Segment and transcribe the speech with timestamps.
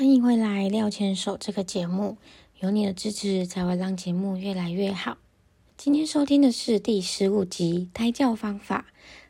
[0.00, 2.16] 欢迎回来《廖牵手》这个节目，
[2.60, 5.18] 有你的支持才会让节目越来越好。
[5.76, 8.86] 今天收听的是第十五集胎教方法。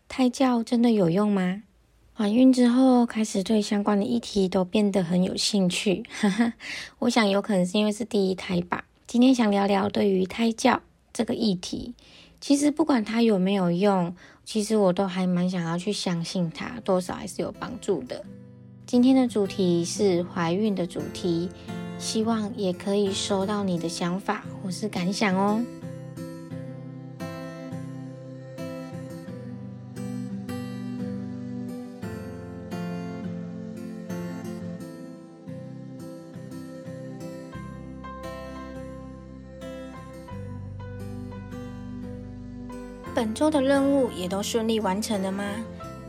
[0.07, 1.65] 胎教真的有用吗？
[2.15, 6.53] 怀孕之后开始对相关的议题都变得很有兴趣，哈哈。
[7.01, 8.85] 我想有可能是因为是第一胎吧。
[9.09, 10.81] 今天想聊聊对于胎教
[11.13, 11.97] 这个议题，
[12.41, 14.15] 其实不管它有没有用，
[14.45, 18.25] 其实我都还蛮想要去相信它，多少还是有帮助的。
[18.91, 21.49] 今天的主题是怀孕的主题，
[21.97, 25.65] 希望也可以收到你的想法或是感想哦。
[43.15, 45.45] 本周的任务也都顺利完成了吗？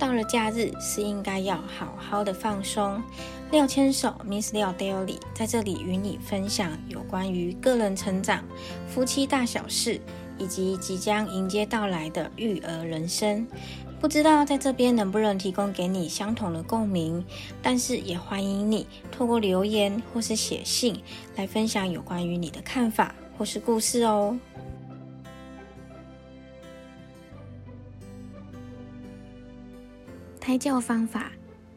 [0.01, 2.99] 到了假日是应该要好好的放松。
[3.51, 8.43] 廖牵手 Miss 廖 Daily 在这里与你分享有关于个人成长、
[8.87, 10.01] 夫妻大小事，
[10.39, 13.45] 以及即将迎接到来的育儿人生。
[13.99, 17.23] 不知道在这边能不能提供给你相同的共鸣，
[17.61, 20.99] 但是也欢迎你透过留言或是写信
[21.35, 24.35] 来分享有关于你的看法或是故事哦。
[30.51, 31.31] 胎教方法，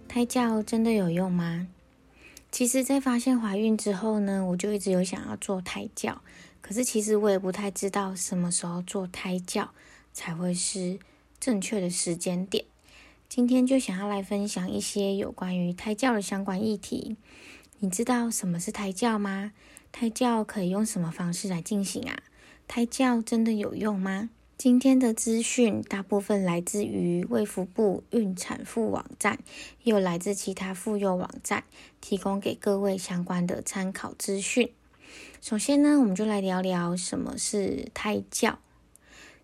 [0.09, 1.69] 胎教真的有用吗？
[2.51, 6.21] 其实，在发现怀孕之后呢，我就一直有想要做胎教，
[6.61, 9.71] 可是其实我也不太知道什么时候做胎教
[10.13, 10.99] 才会是
[11.39, 12.65] 正确的时间点。
[13.29, 17.17] 今天就想要来分享一些有关于胎教的相关议题。
[17.79, 19.53] 你知道什么是胎教吗？
[19.93, 22.19] 胎教可以用什么方式来进行啊？
[22.67, 24.31] 胎教真的有用吗？
[24.57, 29.41] 今天的资讯大部分来自于卫福部孕产妇网站，
[29.83, 31.65] 又来自其他妇幼网站，
[32.01, 34.71] 提供给各位相关的参考资讯。
[35.41, 38.59] 首先呢，我们就来聊聊什么是胎教。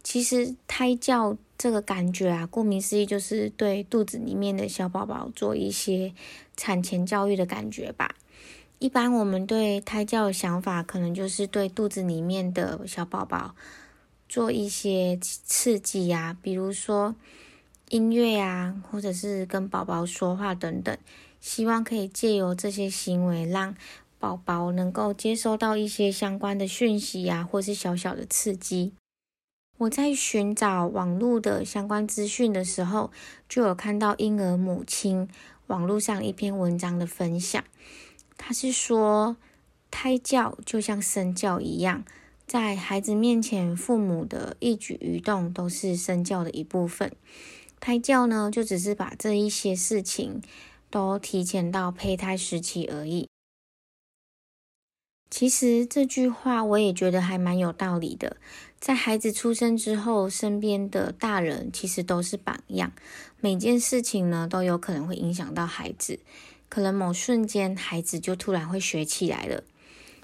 [0.02, 6.14] 其实胎教这个感觉啊，顾名思义就是对肚子里面的小宝宝做一些
[6.56, 8.14] 产前教育的感觉吧。
[8.78, 13.54] 一般我们对胎教的想法，可能就是对肚子里面的小宝宝。
[14.30, 17.16] 做一些刺激呀，比如说
[17.88, 20.96] 音乐呀，或者是跟宝宝说话等等，
[21.40, 23.74] 希望可以借由这些行为，让
[24.20, 28.92] 宝宝能够接收到一些相关的讯息呀，或是小小的刺激。
[29.78, 33.10] 我在寻找网络的相关资讯的时候，
[33.48, 35.28] 就有看到婴儿母亲
[35.66, 37.64] 网络上一篇文章的分享，
[38.36, 39.36] 他是说
[39.90, 42.04] 胎教就像身教一样。
[42.50, 47.12] 在孩子面前，父母的一举一动都是身教的一部分。
[47.78, 50.42] 胎教呢，就只是把这一些事情
[50.90, 53.28] 都提前到胚胎时期而已。
[55.30, 58.36] 其实这句话我也觉得还蛮有道理的。
[58.80, 62.90] 在孩子出生之后，身边的大人其实都是榜样，
[63.38, 66.18] 每件事情呢都有可能会影响到孩子。
[66.68, 69.62] 可能某瞬间，孩子就突然会学起来了。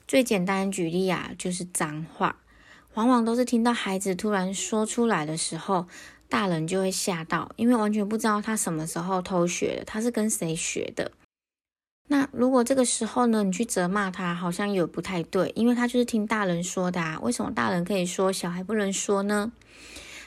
[0.07, 2.37] 最简单的举例啊，就是脏话，
[2.95, 5.89] 往往都是听到孩子突然说出来的时候，
[6.29, 11.11] 大人就会吓到，因为完全不知道他什么时候偷学的，他是跟谁学的。
[12.09, 17.19] 那如果这个时候呢，你去责骂他，好像也不太对，因为他就是听大人说的啊。
[17.21, 19.51] 为什么大人可以说，小孩不能说呢？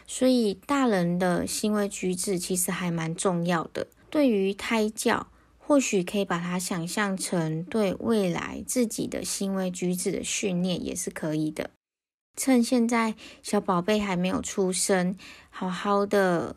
[0.06, 5.28] 所以大人的行为举止其实还蛮重要的，对于胎教。
[5.69, 11.69] 或许可以把它想象成对未来自己的行为举止的训练，也是可以的。
[12.35, 13.13] 趁现在
[13.44, 15.16] 小宝贝还没有出生，
[15.52, 16.56] 好好的，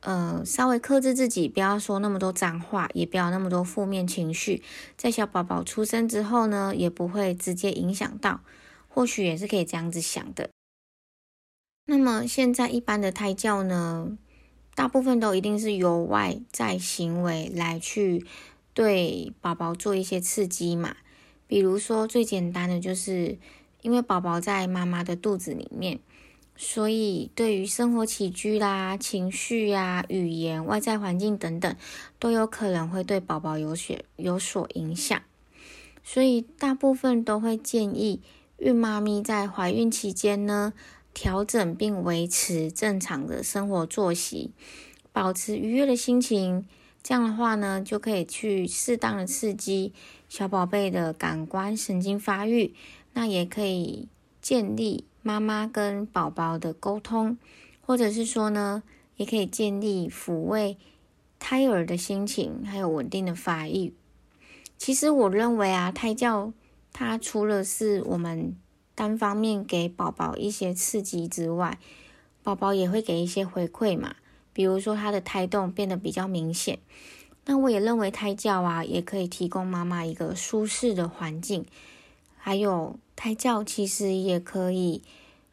[0.00, 4.62] 呃，稍微克制自己，不要说那么多脏话，也不要那么多负面情绪。
[4.96, 8.40] 在小宝宝出生之后呢，也不会直接影响到。
[8.88, 10.48] 或许也是可以这样子想的。
[11.84, 14.16] 那么现在一般的胎教呢？
[14.74, 18.26] 大部分都一定是由外在行为来去
[18.72, 20.96] 对宝宝做一些刺激嘛，
[21.46, 23.38] 比如说最简单的就是
[23.82, 26.00] 因为宝宝在妈妈的肚子里面，
[26.56, 31.76] 所以对于生活起居啦、情绪呀、语言、外在环境等等，
[32.18, 35.22] 都有可能会对宝宝有些有所影响，
[36.02, 38.20] 所以大部分都会建议
[38.58, 40.72] 孕妈咪在怀孕期间呢。
[41.14, 44.50] 调整并维持正常的生活作息，
[45.12, 46.66] 保持愉悦的心情，
[47.02, 49.92] 这样的话呢，就可以去适当的刺激
[50.28, 52.74] 小宝贝的感官神经发育，
[53.12, 54.08] 那也可以
[54.42, 57.38] 建立妈妈跟宝宝的沟通，
[57.80, 58.82] 或者是说呢，
[59.16, 60.76] 也可以建立抚慰
[61.38, 63.94] 胎儿的心情，还有稳定的发育。
[64.76, 66.52] 其实我认为啊，胎教
[66.92, 68.56] 它除了是我们
[68.94, 71.78] 单方面给宝宝一些刺激之外，
[72.42, 74.16] 宝宝也会给一些回馈嘛，
[74.52, 76.78] 比如说他的胎动变得比较明显。
[77.46, 81.64] 那我也认为胎教啊，也可以提供妈妈一个舒适的环境，
[82.36, 85.02] 还有胎教其实也可以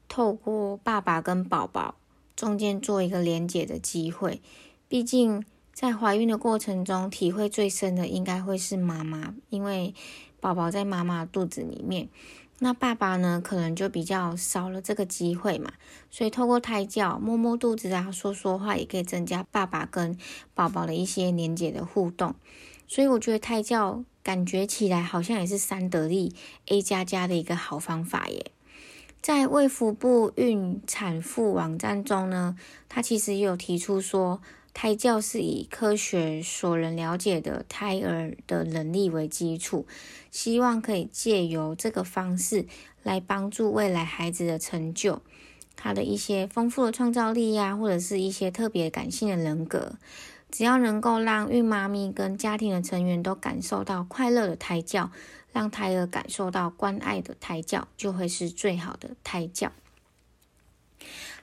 [0.08, 1.96] 透过爸爸跟宝宝
[2.36, 4.42] 中间做一个连结的机会，
[4.88, 5.44] 毕竟。
[5.74, 9.96] 在怀孕的过程中，体会最深的应该会是妈妈，因为
[10.42, 12.10] 宝宝在妈妈肚子里面。
[12.64, 15.72] 那爸爸呢，可能就比较少了这个机会嘛。
[16.12, 20.16] 所以透过胎教，摸摸肚子啊，说说话，也可以增加爸爸跟
[20.54, 22.36] 宝宝的一些连接的互动。
[22.88, 26.36] 所以我觉得胎教感觉起来好像也是三得利
[26.68, 28.52] A 加加的一个好方法耶。
[29.24, 32.56] 在卫福部孕产妇网站中呢，
[32.88, 34.40] 他其实也有提出说。
[34.74, 39.86] 胎教是以科学所能了解的胎儿的能力为基础，
[40.32, 42.66] 希望可以借由这个方式
[43.04, 45.22] 来帮助未来孩子的成就，
[45.76, 49.98] 他的一些丰富的创造力呀，或者是一些特别感性的人格，
[50.50, 55.12] 只要能够让孕妈咪跟家庭的成员都感受到快乐的胎教，
[55.52, 59.74] 让胎儿感受到关爱的胎教，就会是最好的胎教。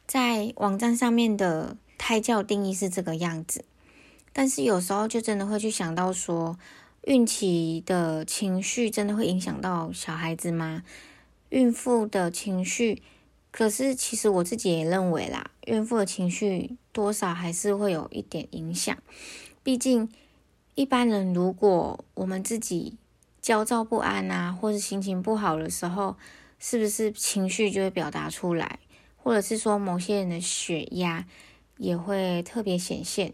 [0.07, 1.77] 在网站上面的。
[1.99, 3.65] 胎教定义是这个样子，
[4.33, 6.57] 但是有时候就真的会去想到说，
[7.03, 10.85] 孕期的情绪真的会影响到小孩子吗？
[11.51, 13.03] 孕妇的情绪，
[13.51, 18.97] 可是其实我自己也认为啦，孕妇的情绪多少还是会有一点影响。
[19.63, 20.09] 毕竟
[20.75, 22.97] 一般人如果我们自己
[23.43, 26.17] 焦躁不安啊，或是心情不好的时候，
[26.59, 28.79] 是不是情绪就会表达出来？
[29.17, 31.27] 或者是说某些人的血压？
[31.79, 33.33] 也会特别显现，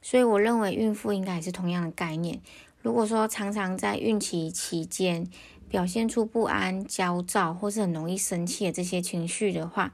[0.00, 2.40] 所以我认为孕妇应该也是同样的概念。
[2.82, 5.26] 如果说常常在孕期期间
[5.68, 9.92] 表现出不安、焦躁或是很容易生气的这些情绪的话，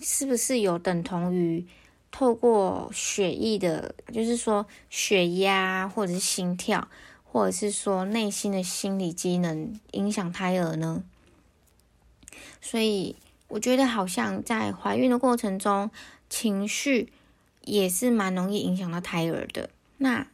[0.00, 1.66] 是不是有等同于
[2.10, 6.88] 透过血液的，就是说血压或者是心跳，
[7.24, 11.02] 或者是说内心的心理机能影响胎儿呢？
[12.60, 13.16] 所以
[13.48, 15.90] 我觉得好像在怀孕的过程中。
[16.28, 17.12] 情绪
[17.62, 19.70] 也是蛮容易影响到胎儿的。
[19.98, 20.26] 那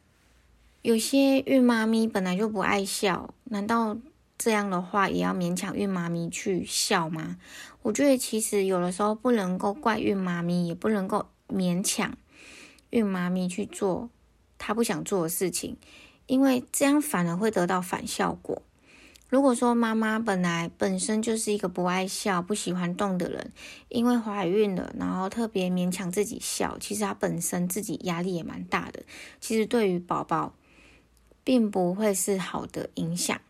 [0.83, 3.97] 有些孕妈咪本来就不爱笑，难道
[4.37, 7.39] 这样的话也要勉强孕妈咪去笑吗？
[7.83, 12.17] 我觉得其实有的时候不能够怪孕妈咪，也不能够勉强
[12.91, 14.11] 孕妈咪去做
[14.59, 15.77] 她不想做的事情，
[16.27, 18.63] 因为这样反而会得到反效果。
[19.35, 23.51] 如果说妈妈本来本身就是一个不爱笑、不喜欢动的人，
[23.89, 29.03] 因为怀孕了，然后特别勉强自己笑，其实她本身自己压力也蛮大的。
[29.41, 30.55] 其实对于宝宝，
[31.43, 33.41] 并不会是好的影响。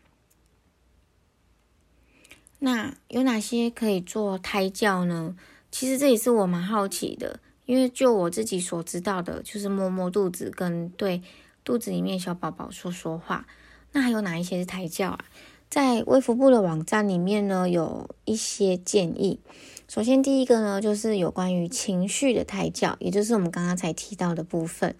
[2.57, 5.37] 那有哪些可以做胎教呢？
[5.69, 11.21] 其实这也是我蛮好奇的，因为就我自己所知道的，就是摸摸肚子跟对
[11.63, 13.45] 肚子里面小宝宝说说话。
[13.91, 15.25] 那还有哪一些是胎教啊？
[15.69, 19.39] 在微服部的网站里面呢，有一些建议。
[19.87, 24.95] 首先，第一个呢，就是有关于情绪的胎教，也就是我们刚刚才提到的部分。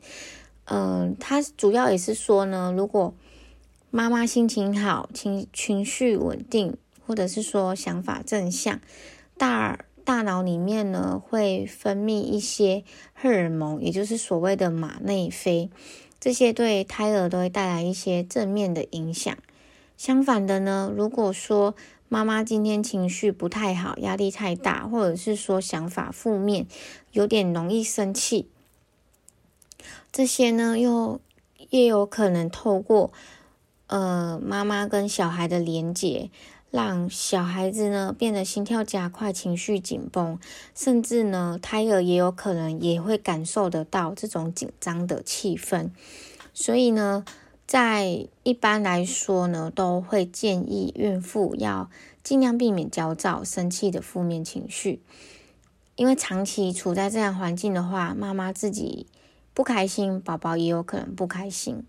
[0.66, 3.14] 嗯，它主要也是说呢，如果
[3.90, 6.76] 妈妈心情好、情情绪稳定，
[7.08, 8.80] 或者是说想法正向，
[9.38, 15.70] 大大脑里面呢会分泌一些荷尔蒙，也就是所谓的马内啡，
[16.20, 19.36] 这些对胎儿都会带来一些正面的影响。
[19.98, 21.74] 相反的呢，如果说
[22.10, 26.68] 妈妈今天情绪不太好，压力太大，或者是说想法负面，
[27.12, 28.48] 有点容易生气，
[30.12, 31.20] 这些呢又
[31.70, 33.12] 也有可能透过
[33.88, 36.30] 呃妈妈跟小孩的连结，
[36.70, 40.38] 让小孩子呢变得心跳加快，情绪紧绷，
[40.76, 45.90] 甚至呢胎儿也有可能也会感受得到这种紧张的气氛，
[46.54, 47.26] 所以呢。
[47.68, 51.90] 在一般来说呢，都会建议孕妇要
[52.24, 55.02] 尽量避免焦躁、生气的负面情绪，
[55.96, 59.08] 因为长期处在这样环境的话，妈妈自己
[59.56, 61.84] 不开心，宝宝也有可能不开心。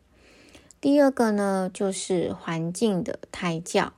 [0.81, 3.93] 第二个呢，就是环境的胎教。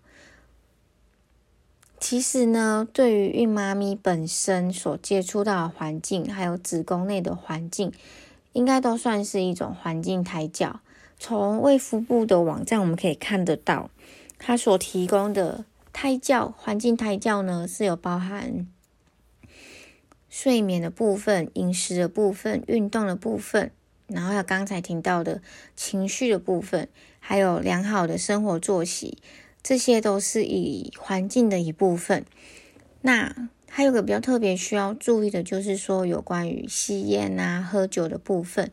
[2.00, 7.92] 其实呢，对于孕妈咪本身所接触到的环境，还有子宫内的环境，
[8.52, 10.80] 应该都算是一种环境胎教。
[11.18, 13.90] 从卫福部的网站我们可以看得到，
[14.38, 18.66] 它所提供的胎教环境胎教呢，是有包含
[20.28, 23.72] 睡眠的部分、饮食的部分、运动的部分，
[24.06, 25.42] 然后有刚才听到的
[25.74, 29.18] 情绪的部分，还有良好的生活作息，
[29.62, 32.24] 这些都是以环境的一部分。
[33.00, 38.70] 那还有个比较特别需要注意的，就是说有关于吸烟啊、喝酒的部分。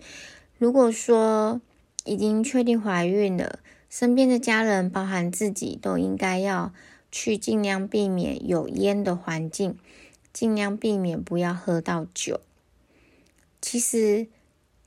[0.58, 1.60] 如果说
[2.06, 3.60] 已经确定怀孕了，
[3.90, 6.72] 身边的家人，包含自己，都应该要
[7.12, 9.78] 去尽量避免有烟的环境，
[10.32, 12.40] 尽量避免不要喝到酒。
[13.62, 14.28] 其实，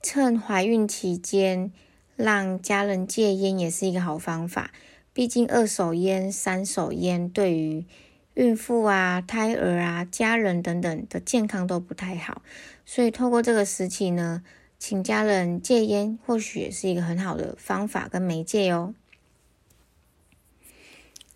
[0.00, 1.72] 趁怀孕期间
[2.14, 4.70] 让家人戒烟也是一个好方法。
[5.12, 7.84] 毕竟，二手烟、三手烟对于
[8.34, 12.42] 孕妇啊、胎儿啊、家人等等的健康都不太好。
[12.86, 14.44] 所以，透过这个时期呢，
[14.78, 18.94] 请家人戒烟，或许也是一个很好的方法跟媒介哦。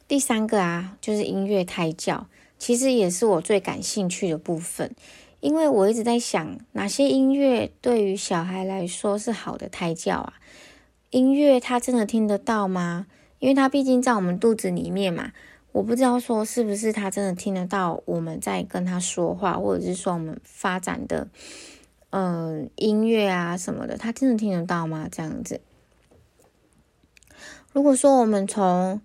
[0.07, 4.95] 第三个啊，就是音乐胎教，其实也是我最感兴趣的部分。
[5.41, 10.35] 因为我一直在想，哪些音乐对于小孩来说是好的胎教啊？
[11.11, 13.07] 音乐他真的听得到吗？
[13.41, 15.33] 因为他毕竟在我们肚子里面嘛，
[15.73, 21.27] 我不知道说是不是他真的听得到我们在跟他说话，或者是说我们发展的
[22.13, 25.09] 嗯音乐啊什么的，他真的听得到吗？
[25.11, 25.61] 这样子。
[27.73, 29.03] 如果说我们从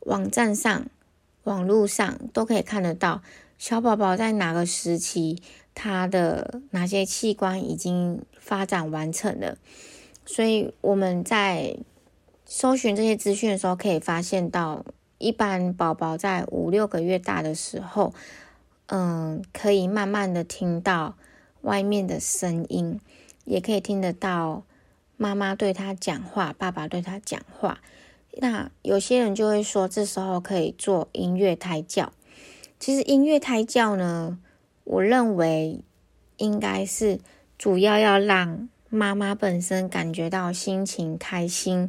[0.00, 0.86] 网站上、
[1.42, 3.22] 网络上都可以看得到
[3.58, 5.42] 小宝宝在哪个时期。
[5.72, 9.56] 他的哪些器官已经发展完成了？
[10.26, 11.78] 所以我们在
[12.44, 14.84] 搜寻这些资讯的时候，可以发现到，
[15.16, 18.12] 一般宝宝在五六个月大的时候，
[18.88, 21.14] 嗯，可以慢慢的听到
[21.62, 23.00] 外面的声音，
[23.44, 24.64] 也可以听得到
[25.16, 27.80] 妈妈对他讲话，爸爸对他讲话。
[28.38, 32.12] 那有些人就会说，这时候可以做音乐胎教。
[32.78, 34.38] 其实音乐胎教呢？
[34.84, 35.84] 我认为
[36.38, 37.20] 应该是
[37.58, 41.88] 主要要让妈妈本身感觉到心情开心，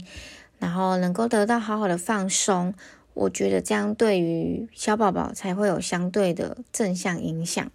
[0.59, 2.73] 然后能够得到好好的放松。
[3.13, 7.71] 我觉得这样对于小宝宝才会有相对的正向影响。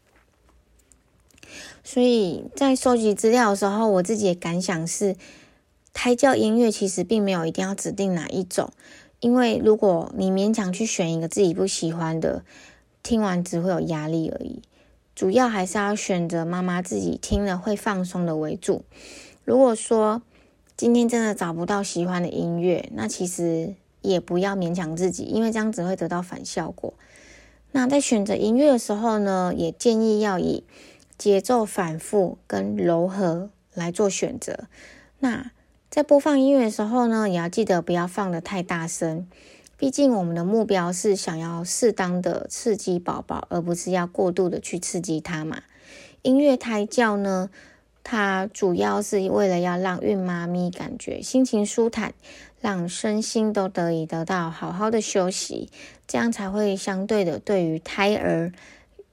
[1.84, 5.16] 所以在收集资料的时候，我自己的感想是，
[5.92, 8.70] 胎教音乐其实并没有一定要指定哪一种，
[9.20, 12.44] 因为如果你勉强去选一个自己不喜欢的，
[13.02, 14.62] 听完只会有压力而已。
[15.14, 18.84] 主要还是要选择妈妈自己听了会放松的为主。
[19.44, 20.20] 如果说
[20.76, 26.92] 今天真的找不到喜欢的音乐，那其实也不要勉强自己，因为这样只会得到反效果。
[27.72, 30.64] 那在选择音乐的时候呢，也建议要以
[31.18, 34.66] 节奏反复跟柔和来做选择。
[35.18, 35.50] 那
[35.90, 39.26] 在播放音乐的时候呢，也要记得不要放的太大声。
[39.78, 45.62] 毕竟，我们的目标是想要适当的刺激宝宝，而不是要过度的去刺激他嘛。
[46.22, 47.50] 音乐胎教呢，
[48.02, 52.14] 它主要是为了要让孕妈咪感觉心情舒坦，
[52.60, 55.70] 让身心都得以得到好好的休息，
[56.06, 58.52] 这样才会相对的对于胎儿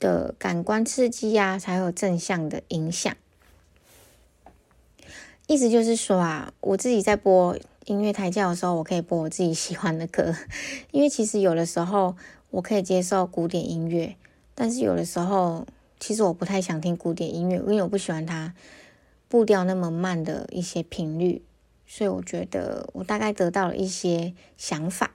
[0.04, 3.16] 的感官刺激呀，才有正向的影响。
[5.48, 7.58] 意思就是说啊，我自己在播。
[7.86, 10.34] 音乐胎教的时候，我可以播我自己喜欢的歌，
[10.92, 12.16] 因为其实有的时候
[12.50, 14.16] 我可以接受古典音乐，
[14.56, 15.68] 但是有的时候
[16.00, 18.56] 其实我不太想听古典音乐，因为我不喜欢它
[19.28, 21.44] 步调那么慢的一些频率，
[21.86, 25.12] 所以我觉得我大概得到了一些想法。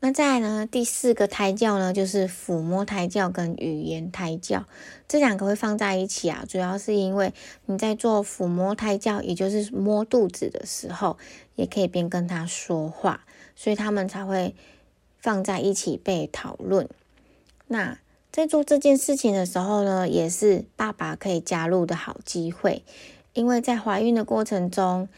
[0.00, 0.64] 那再来呢？
[0.64, 4.64] 第四个胎教呢，就是抚摸胎教跟语言胎教，
[5.08, 6.44] 这两个会放在一起啊。
[6.48, 7.34] 主要是因为
[7.66, 11.18] 你在做抚摸胎教，也就是摸肚子的时候，
[11.56, 13.24] 也可以边跟他说话，
[13.56, 14.54] 所以他们才会
[15.18, 16.88] 放在一起被讨论。
[17.66, 17.98] 那
[18.30, 22.84] 在做这件事情的时候呢，也是爸爸可以加入的好机会，
[23.32, 25.08] 因为在怀孕的过程中。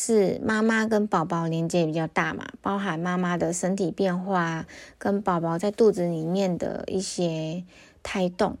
[0.00, 4.64] 是妈妈跟宝宝连接比较大嘛，包含妈妈的身体变化
[4.96, 7.64] 跟宝宝在肚子里面的一些
[8.04, 8.58] 胎动，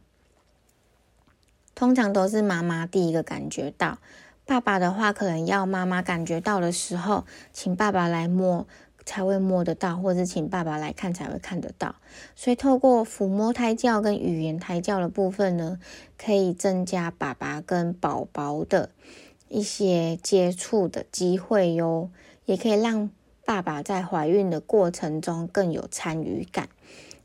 [1.76, 3.98] 通常都是妈妈第一个感觉到。
[4.44, 8.66] 爸爸的话，可能要妈妈感觉到的时候，请爸爸来摸
[9.04, 11.94] 才会摸得到，或者请爸爸来看才会看得到。
[12.34, 15.78] 所以，透过抚摸胎教跟语言胎教的部分呢，
[16.16, 18.90] 可以增加爸爸跟宝宝的。
[19.48, 22.10] 一些接触的机会哟，
[22.44, 23.10] 也可以让
[23.44, 26.68] 爸爸在怀孕的过程中更有参与感，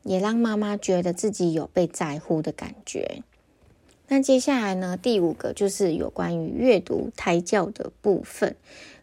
[0.03, 3.24] 也让妈妈觉得自己有被在乎的感觉。
[4.08, 8.56] 那接下来呢，第五个就是有关于阅读胎教的部分。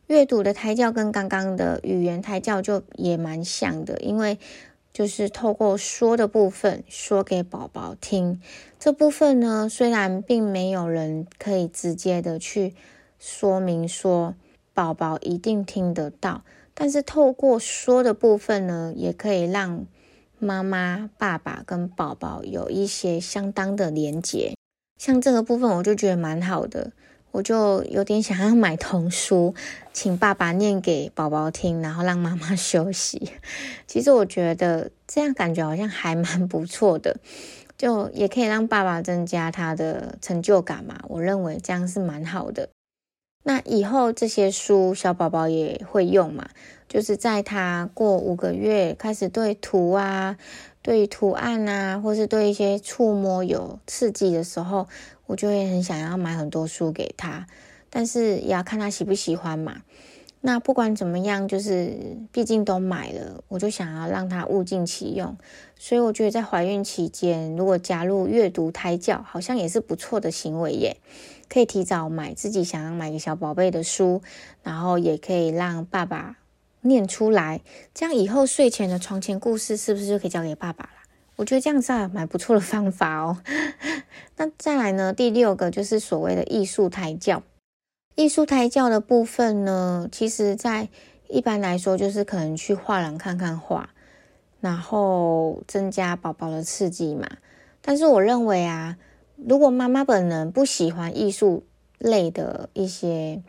[0.07, 4.39] 阅读的胎教跟刚刚的语言胎教就也蛮像的，因为
[4.93, 8.41] 就是透过说的部分说给宝宝听。
[8.79, 12.75] 这部分呢，虽然并没有人可以直接的去。
[13.21, 14.35] 说明说
[14.75, 16.43] 宝宝一定听得到，
[16.75, 19.87] 但是透过说的部分呢，也可以让
[20.39, 24.55] 妈妈、爸爸跟宝宝有一些相当的连结。
[24.99, 26.93] 像这个部分，我就觉得蛮好的。
[27.33, 29.55] 我就有点想要买童书，
[29.93, 33.31] 请爸爸念给宝宝听，然后让妈妈休息。
[33.87, 37.21] 其实我觉得这样感觉好像还蛮不错的，
[37.79, 40.99] 就也可以让爸爸增加他的成就感嘛。
[41.07, 42.69] 我认为这样是蛮好的。
[43.43, 46.49] 那以后这些书小宝宝也会用嘛？
[46.89, 50.37] 就是在他过五个月开始对图啊、
[50.83, 54.89] 对图案啊，或是对一些触摸有刺激的时候。
[55.27, 57.47] 我就会很想要买很多书给他，
[57.89, 59.83] 但是也要看他喜不喜欢嘛。
[60.41, 61.97] 那不管怎么样，就是
[62.33, 65.39] 毕竟都买了，我就想要让他物尽其用。
[65.79, 70.97] 所以我觉得在怀孕期间，如果加入阅读胎教，好像也是不错的行为耶。
[71.51, 74.23] 可以提早买自己想要买给小宝贝的书，
[74.63, 76.37] 然后也可以让爸爸
[76.83, 77.61] 念出来，
[77.93, 80.91] 这样以后睡前的床前故事是不是就可以交给爸爸了？
[81.37, 83.43] 我觉得这样是蛮不错的方法哦。
[84.37, 85.13] 那再来呢？
[85.13, 87.43] 第六个就是所谓的艺术胎教。
[88.15, 90.89] 艺术胎教的部分呢，其实在
[91.29, 93.91] 一般来说就是可能去画廊看看画，
[94.61, 97.27] 然后增加宝宝的刺激嘛。
[97.81, 98.99] 但是我认为啊，
[99.49, 101.65] 如果妈妈本人不喜欢艺术
[101.99, 103.43] 类的一些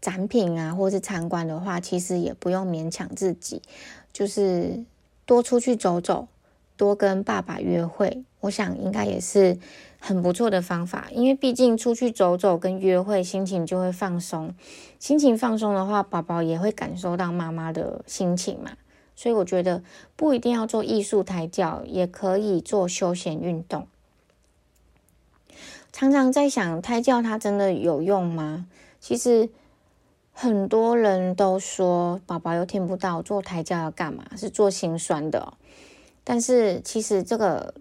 [0.00, 3.62] 展品啊，或是参观的话，其实也不用勉强自己，
[4.12, 4.84] 就是
[5.24, 6.28] 多出去走走。
[6.78, 9.56] 多跟爸爸约会，我想应该也是
[9.98, 11.08] 很不错的方法。
[11.10, 14.54] 因为毕竟出去走走跟约会，心情就会放松。
[14.98, 18.72] 心情放松的话，宝宝也会感受到妈妈的心情嘛。
[19.14, 19.82] 所以我觉得
[20.16, 23.88] 不一定要做艺术胎教，也可以做休闲运动。
[25.96, 28.66] 常常在想，胎教它真的有用吗？
[29.00, 29.48] 其实
[30.30, 34.22] 很多人都说，宝宝又听不到，做胎教要干嘛？
[34.36, 35.54] 是做心酸的。
[36.22, 37.72] 但是其实这个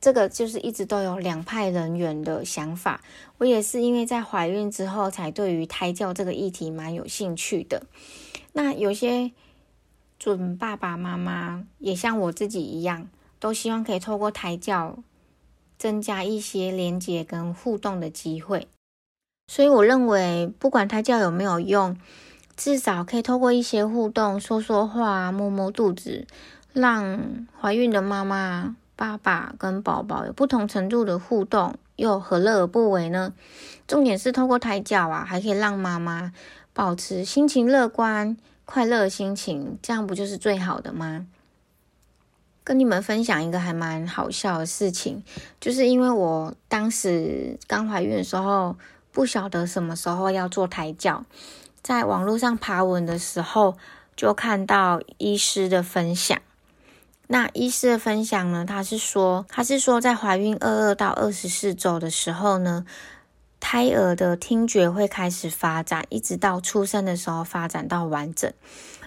[0.00, 3.02] 这个就是一直都有两派人员的想法。
[3.36, 7.82] 我也是因为在怀孕之后，才对于胎教这个议题蛮有兴趣的。
[8.54, 9.30] 那有些
[10.18, 14.96] 准爸爸妈妈也像我自己一样，都希望可以透过胎教
[15.82, 18.68] 增加一些连接跟互动的机会。
[19.48, 21.98] 所以我认为，不管胎教有没有用，
[22.56, 26.24] 至少可以透过一些互动，说说话，摸摸肚子。
[26.72, 27.20] 让
[27.60, 33.34] 怀孕的妈妈、爸爸跟宝宝有不同程度的互动，又何乐而不为呢？
[33.88, 36.32] 重点是透过胎教啊，还可以让妈妈
[36.72, 41.26] 保持心情乐观、快乐心情，这样不就是最好的吗？
[42.64, 45.22] 跟你们分享一个还蛮好笑的事情，
[45.60, 48.76] 就是因为我当时刚怀孕的时候，
[49.10, 51.24] 不晓得什么时候要做胎教，
[51.82, 53.76] 在网络上爬文的时候，
[54.16, 56.40] 就看到医师的分享。
[57.28, 58.66] 那医师的分享呢？
[58.68, 62.84] 他是说，他是说，在怀孕二二到二十四周的时候呢，
[63.58, 68.52] 胎儿的听觉会开始发展，一直到出生的时候发展到完整。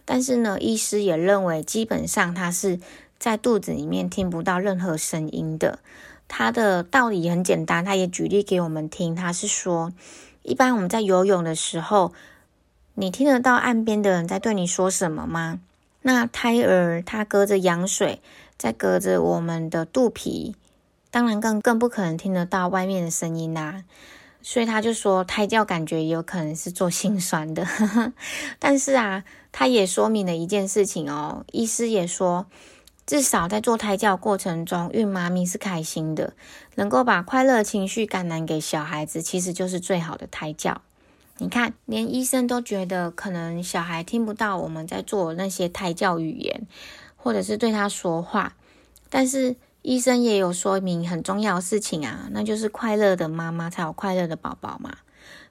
[0.05, 2.79] 但是呢，医师也认为，基本上他是
[3.19, 5.79] 在肚子里面听不到任何声音的。
[6.27, 9.15] 他的道理很简单，他也举例给我们听。
[9.15, 9.93] 他是说，
[10.41, 12.13] 一般我们在游泳的时候，
[12.95, 15.59] 你听得到岸边的人在对你说什么吗？
[16.01, 18.21] 那胎儿他隔着羊水，
[18.57, 20.55] 在隔着我们的肚皮，
[21.11, 23.83] 当然更更不可能听得到外面的声音啦。
[24.41, 27.67] 所以他就说，胎教感觉有可能是做心酸的。
[28.59, 32.45] 但是啊，他也说明了一件事情哦，医师也说，
[33.05, 36.33] 至少在做胎教过程中，孕妈咪是开心的，
[36.75, 40.81] 能够把快乐情绪感染给小孩子，其实就是最好的胎教。
[41.37, 46.65] 你看，连医生都觉得可能小孩听不到我们在做那些胎教语言，
[47.15, 48.55] 或者是对他说话，
[49.09, 54.97] 但是医生也有说明很重要的事情啊，那就是快乐的妈妈才有快乐的宝宝嘛。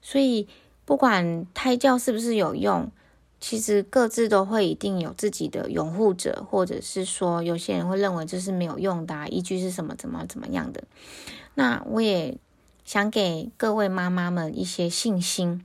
[0.02, 0.48] 所以
[0.84, 2.90] 不管胎教是不是有用，
[3.46, 10.84] 其实各自都会一定有自己的拥护者，或者是说有些人会认为这是没有用的，依据是什么怎么怎么样的。
[11.52, 12.38] 那我也
[12.86, 15.62] 想给各位妈妈们一些信心。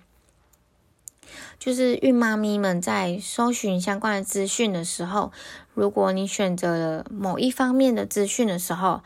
[1.58, 5.32] 就是孕妈咪们在搜寻相关的资讯的时候，
[5.74, 9.02] 如果你选择了某一方面的资讯的时候，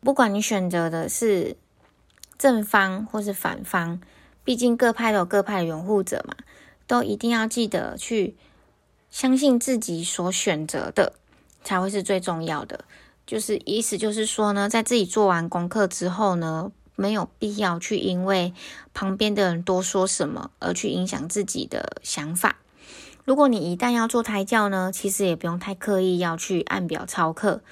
[0.00, 1.58] 不管你选择的是
[2.38, 4.00] 正方或是反方，
[4.44, 6.34] 毕竟各派都有各派的拥护者嘛，
[6.86, 8.36] 都一定要记得去
[9.10, 11.14] 相信自己所选择的，
[11.62, 12.84] 才会是最重要的。
[13.26, 16.72] 就是意思就是说呢，在自己做完功课之后呢。
[16.94, 18.52] 没有必要去因为
[18.92, 22.58] 旁边的人多说什么而去影响自己的想法。
[23.24, 27.62] 如果你一旦要做胎教呢，其实也不用太刻意要去按表操课，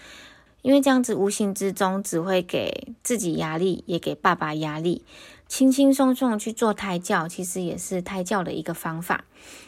[0.62, 5.04] 因为这样子无形之中只会给自己压力，也给爸爸压力。
[5.48, 9.24] 轻轻松松去做胎教，其实也是胎教的一个方法。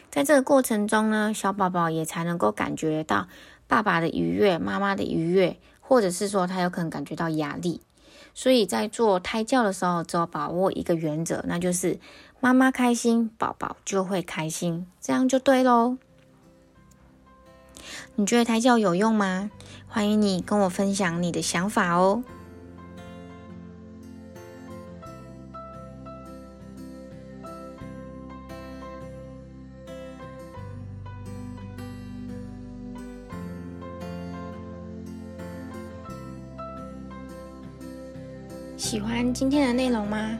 [0.09, 3.27] 在这个过程中呢，小宝宝也才能够感觉到
[3.67, 7.81] 爸爸的愉悦、妈妈的愉悦，或者是说他有可能感觉到压力。
[8.35, 11.99] 所以在做胎教的时候，只要把握一个原则，那就是
[12.39, 15.97] 妈妈开心，宝宝就会开心，这样就对喽。
[18.15, 19.51] 你觉得胎教有用吗？
[19.93, 22.23] 欢迎你跟我分享你的想法哦。
[38.75, 40.39] 喜欢今天的内容吗？